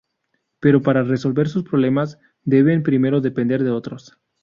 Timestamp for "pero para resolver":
0.59-1.47